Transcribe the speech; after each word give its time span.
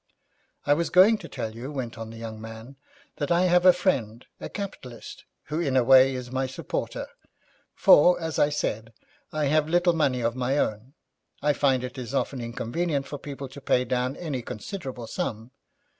'I 0.65 0.73
was 0.73 0.89
going 0.89 1.19
to 1.19 1.27
tell 1.29 1.53
you,' 1.53 1.71
went 1.71 1.95
on 1.95 2.09
the 2.09 2.17
young 2.17 2.41
man, 2.41 2.75
'that 3.17 3.31
I 3.31 3.41
have 3.43 3.67
a 3.67 3.71
friend, 3.71 4.25
a 4.39 4.49
capitalist, 4.49 5.25
who, 5.43 5.59
in 5.59 5.77
a 5.77 5.83
way, 5.83 6.15
is 6.15 6.31
my 6.31 6.47
supporter; 6.47 7.05
for, 7.75 8.19
as 8.19 8.39
I 8.39 8.49
said, 8.49 8.93
I 9.31 9.45
have 9.45 9.69
little 9.69 9.93
money 9.93 10.21
of 10.21 10.35
my 10.35 10.57
own. 10.57 10.95
I 11.43 11.53
find 11.53 11.83
it 11.83 11.99
is 11.99 12.15
often 12.15 12.41
inconvenient 12.41 13.05
for 13.05 13.19
people 13.19 13.47
to 13.49 13.61
pay 13.61 13.85
down 13.85 14.15
any 14.17 14.41
considerable 14.41 15.05
sum. 15.05 15.51